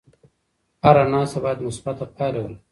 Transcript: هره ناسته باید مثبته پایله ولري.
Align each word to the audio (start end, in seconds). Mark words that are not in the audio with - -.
هره 0.83 1.03
ناسته 1.11 1.37
باید 1.43 1.65
مثبته 1.67 2.05
پایله 2.15 2.39
ولري. 2.41 2.57